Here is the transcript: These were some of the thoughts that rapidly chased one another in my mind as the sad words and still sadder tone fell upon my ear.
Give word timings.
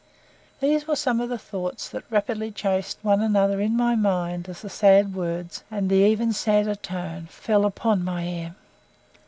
These 0.61 0.87
were 0.87 0.95
some 0.95 1.21
of 1.21 1.29
the 1.29 1.37
thoughts 1.37 1.87
that 1.89 2.09
rapidly 2.09 2.49
chased 2.49 2.97
one 3.03 3.21
another 3.21 3.61
in 3.61 3.77
my 3.77 3.95
mind 3.95 4.49
as 4.49 4.63
the 4.63 4.67
sad 4.67 5.13
words 5.13 5.63
and 5.69 5.91
still 5.91 6.33
sadder 6.33 6.73
tone 6.73 7.27
fell 7.29 7.65
upon 7.65 8.03
my 8.03 8.23
ear. 8.25 8.55